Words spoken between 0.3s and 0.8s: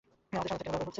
আমার সাথে কেন বারবার